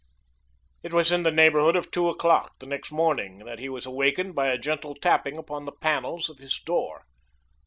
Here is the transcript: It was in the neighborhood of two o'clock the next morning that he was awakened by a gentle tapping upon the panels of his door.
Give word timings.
It 0.81 0.95
was 0.95 1.11
in 1.11 1.21
the 1.21 1.29
neighborhood 1.29 1.75
of 1.75 1.91
two 1.91 2.09
o'clock 2.09 2.57
the 2.57 2.65
next 2.65 2.91
morning 2.91 3.45
that 3.45 3.59
he 3.59 3.69
was 3.69 3.85
awakened 3.85 4.33
by 4.33 4.47
a 4.47 4.57
gentle 4.57 4.95
tapping 4.95 5.37
upon 5.37 5.65
the 5.65 5.71
panels 5.79 6.27
of 6.27 6.39
his 6.39 6.57
door. 6.57 7.03